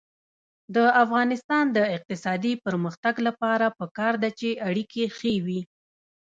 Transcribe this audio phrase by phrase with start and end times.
[0.75, 5.61] د افغانستان د اقتصادي پرمختګ لپاره پکار ده چې اړیکې ښې وي.